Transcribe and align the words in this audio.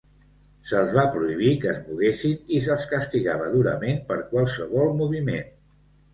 Se'ls 0.69 0.95
va 0.99 1.03
prohibir 1.17 1.51
que 1.65 1.69
es 1.73 1.77
moguessin 1.89 2.55
i 2.57 2.63
se'ls 2.69 2.87
castigava 2.95 3.51
durament 3.59 4.01
per 4.09 4.19
qualsevol 4.33 4.93
moviment. 5.05 5.55